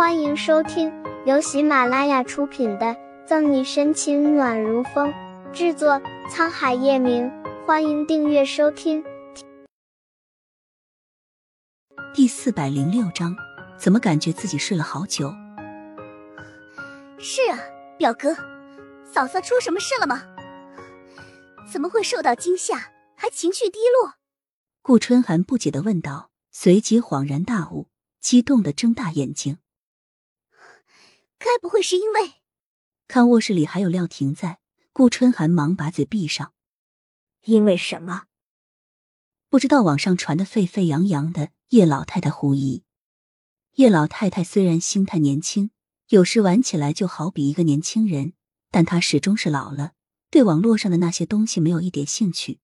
[0.00, 0.90] 欢迎收听
[1.26, 2.86] 由喜马拉雅出品的
[3.26, 5.12] 《赠你深情暖如风》，
[5.52, 7.30] 制作沧海夜明。
[7.66, 9.04] 欢迎订阅收听。
[12.14, 13.36] 第四百零六章，
[13.78, 15.34] 怎么感觉自己睡了好久？
[17.18, 17.58] 是啊，
[17.98, 18.34] 表哥，
[19.04, 20.22] 嫂嫂出什么事了吗？
[21.70, 24.14] 怎么会受到惊吓，还情绪低落？
[24.80, 27.88] 顾春寒不解的问道，随即恍然大悟，
[28.18, 29.58] 激动的睁大眼睛。
[31.40, 32.34] 该不会是因为？
[33.08, 34.60] 看卧室里还有廖婷在，
[34.92, 36.52] 顾春寒忙把嘴闭上。
[37.44, 38.24] 因为什么？
[39.48, 42.84] 不知道网上传的沸沸扬扬的叶老太太狐疑。
[43.76, 45.70] 叶老太太虽然心态年轻，
[46.08, 48.34] 有时玩起来就好比一个年轻人，
[48.70, 49.94] 但她始终是老了，
[50.30, 52.60] 对网络上的那些东西没有一点兴趣。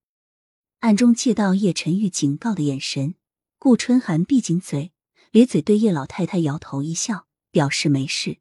[0.79, 3.15] 暗中借到叶晨玉警告的眼神，
[3.57, 4.93] 顾春寒闭紧嘴，
[5.31, 8.37] 咧嘴对叶老太太摇头一笑，表示没事。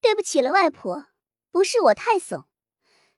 [0.00, 1.06] 对不起了，外婆，
[1.50, 2.44] 不是我太怂，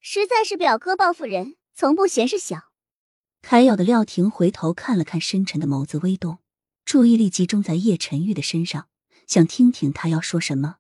[0.00, 2.72] 实在是表哥报复人，从不嫌事小。
[3.42, 6.38] 开药的廖婷回头看了看深沉的眸子，微动，
[6.84, 8.88] 注意力集中在叶晨玉的身上，
[9.26, 10.76] 想听听他要说什么。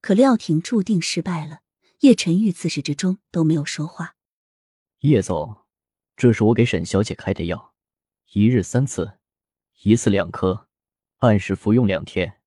[0.00, 1.60] 可廖婷注定失败了，
[2.00, 4.16] 叶晨玉自始至终都没有说话。
[5.00, 5.64] 叶总，
[6.16, 7.74] 这是我给沈小姐开的药，
[8.32, 9.18] 一日三次，
[9.82, 10.68] 一次两颗，
[11.18, 12.40] 按时服用两天，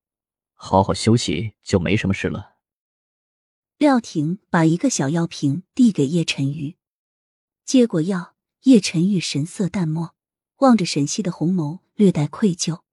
[0.53, 2.55] 好好休息就没什么事了。
[3.78, 6.78] 廖婷把一个小药瓶递给叶晨玉，
[7.66, 10.16] 接过药，叶晨玉神色淡漠，
[10.59, 12.84] 望着沈西的红眸，略带愧疚，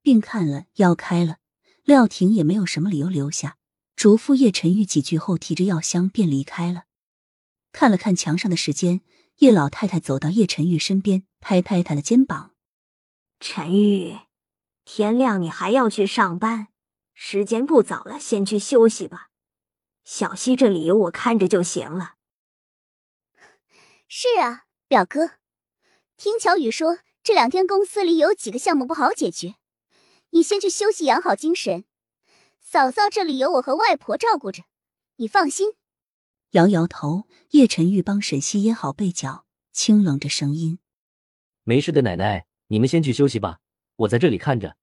[0.00, 1.36] 并看了药开了，
[1.84, 3.58] 廖婷也没有什么理由留下，
[3.96, 6.84] 嘱咐叶晨玉几句后，提着药箱便离开了。
[7.72, 9.02] 看了看墙上的时间，
[9.40, 12.54] 叶老太太走到叶晨玉身边，拍拍他的肩膀
[13.40, 14.16] ：“陈玉，
[14.86, 16.68] 天亮你还要去上班，
[17.12, 19.26] 时间不早了，先去休息吧。”
[20.08, 22.14] 小溪这里有我看着就行了。
[24.08, 25.32] 是啊，表哥，
[26.16, 29.56] 听乔宇说这两天公司里有几个项目不好解决，
[30.30, 31.84] 你先去休息，养好精神。
[32.58, 34.62] 嫂嫂这里有我和外婆照顾着，
[35.16, 35.74] 你放心。
[36.52, 40.78] 摇摇头，叶晨玉帮沈西掖好被角，清冷着声音
[41.64, 43.60] ：“没事的，奶奶，你们先去休息吧，
[43.96, 44.78] 我在这里看着。”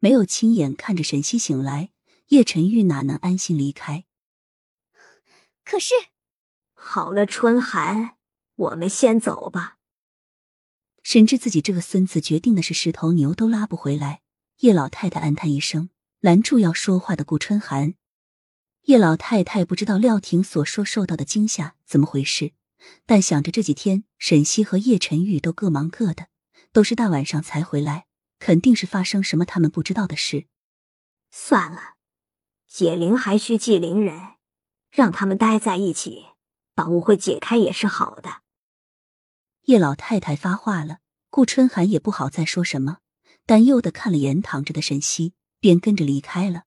[0.00, 1.92] 没有亲眼看着沈西醒来，
[2.30, 4.06] 叶晨玉哪能安心离开？
[5.70, 5.92] 可是，
[6.72, 8.16] 好了，春寒，
[8.54, 9.76] 我们先走吧。
[11.02, 14.22] 深知自己这个孙子决定的是十头牛都拉不回来，
[14.60, 15.90] 叶老太太暗叹一声，
[16.20, 17.96] 拦住要说话的顾春寒。
[18.84, 22.52] 叶老太太不知道廖婷所说受到的惊吓怎么回事，
[23.04, 26.28] 但想着这几天沈西和叶晨玉都各忙各的，
[26.72, 28.06] 都是大晚上才回来，
[28.38, 30.46] 肯定是发生什么他们不知道的事。
[31.30, 31.96] 算了，
[32.66, 34.37] 解铃还需系铃人。
[34.90, 36.26] 让他们待在一起，
[36.74, 38.42] 把误会解开也是好的。
[39.64, 40.98] 叶老太太发话了，
[41.30, 42.98] 顾春寒也不好再说什么，
[43.44, 46.64] 担忧的看了眼躺着的沈西，便跟着离开了。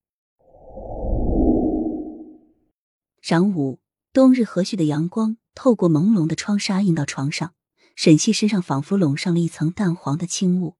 [3.23, 3.79] 晌午，
[4.13, 7.53] 冬日和煦的阳光透过朦胧的窗纱映到床上，
[7.95, 10.75] 沈西身上仿佛笼上了一层淡黄的轻雾。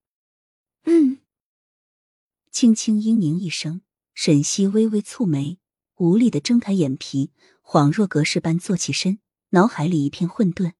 [0.86, 1.20] 嗯，
[2.52, 3.82] 轻轻嘤咛一声，
[4.14, 5.60] 沈西微微蹙眉。
[6.02, 7.32] 无力的睁开眼皮，
[7.64, 9.20] 恍若隔世般坐起身，
[9.50, 10.74] 脑海里一片混沌。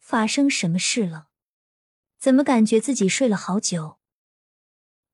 [0.00, 1.28] 发生什么事了？
[2.18, 4.00] 怎么感觉自己睡了好久？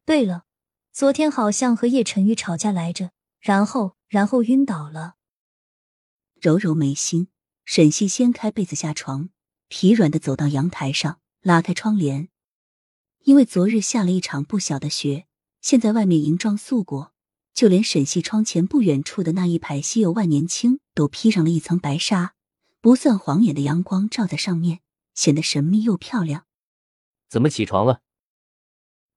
[0.07, 0.47] 对了，
[0.91, 3.11] 昨天好像和叶晨玉吵架来着，
[3.41, 5.17] 然后然后晕倒了。
[6.41, 7.29] 揉揉眉心，
[7.67, 9.29] 沈西掀开被子下床，
[9.69, 12.31] 疲软的走到阳台上，拉开窗帘。
[13.25, 15.27] 因为昨日下了一场不小的雪，
[15.61, 17.13] 现在外面银装素裹。
[17.61, 22.35] 就连沈西窗前不远处的那一排稀有万年青都披上了一层白纱，
[22.81, 24.81] 不算晃眼的阳光照在上面，
[25.15, 26.47] 显得神秘又漂亮。
[27.29, 28.01] 怎么起床了？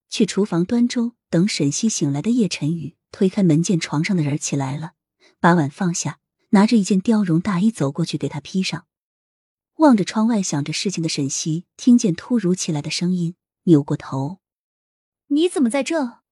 [0.10, 4.92] 去厨房端粥等沈西醒来的叶晨宇推开门，见床上的人起来了，
[5.40, 6.20] 把碗放下，
[6.50, 8.88] 拿着一件貂绒大衣走过去给他披上。
[9.76, 14.40] 望着窗外想着事情的沈西，听见突如其来的声音，扭过头
[15.32, 16.23] ：“你怎么在这？”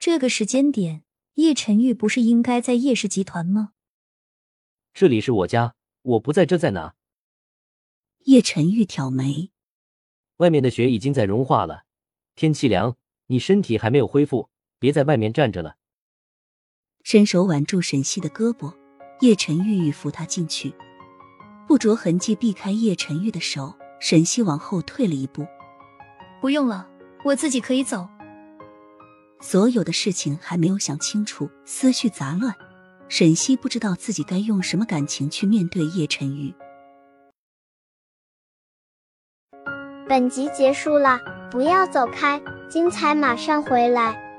[0.00, 1.04] 这个时间点，
[1.34, 3.72] 叶晨玉不是应该在叶氏集团吗？
[4.94, 6.94] 这里是我家，我不在这在哪？
[8.20, 9.50] 叶晨玉挑眉，
[10.38, 11.84] 外面的雪已经在融化了，
[12.34, 14.48] 天气凉，你身体还没有恢复，
[14.78, 15.76] 别在外面站着了。
[17.02, 18.74] 伸手挽住沈西的胳膊，
[19.20, 20.72] 叶晨玉欲扶他进去，
[21.68, 25.46] 不着痕迹避开叶晨玉的手，沈西往后退了一步。
[26.40, 26.88] 不用了，
[27.22, 28.08] 我自己可以走。
[29.40, 32.54] 所有的事情还没有想清楚，思绪杂乱。
[33.08, 36.54] 沈西不知道自己该用什么感情去面对叶晨玉。
[40.08, 41.18] 本集结束了，
[41.50, 44.29] 不要走开，精彩马上回来。